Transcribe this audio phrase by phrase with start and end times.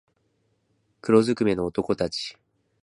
[1.01, 2.35] 黒づくめの男たち